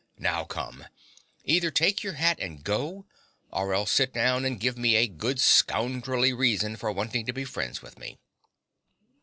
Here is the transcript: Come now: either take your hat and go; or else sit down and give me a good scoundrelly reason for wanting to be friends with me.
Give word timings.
Come 0.19 0.79
now: 0.79 0.87
either 1.45 1.69
take 1.69 2.01
your 2.01 2.13
hat 2.13 2.39
and 2.39 2.63
go; 2.63 3.05
or 3.51 3.71
else 3.75 3.91
sit 3.91 4.11
down 4.15 4.45
and 4.45 4.59
give 4.59 4.75
me 4.75 4.95
a 4.95 5.07
good 5.07 5.39
scoundrelly 5.39 6.33
reason 6.33 6.75
for 6.75 6.91
wanting 6.91 7.27
to 7.27 7.33
be 7.33 7.45
friends 7.45 7.83
with 7.83 7.99
me. 7.99 8.17